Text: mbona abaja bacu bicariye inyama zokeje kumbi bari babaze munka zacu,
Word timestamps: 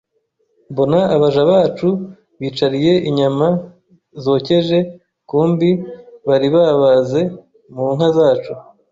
mbona 0.71 0.99
abaja 1.15 1.41
bacu 1.51 1.89
bicariye 2.39 2.93
inyama 3.09 3.47
zokeje 4.23 4.77
kumbi 5.29 5.69
bari 6.27 6.47
babaze 6.55 7.21
munka 7.73 8.07
zacu, 8.17 8.51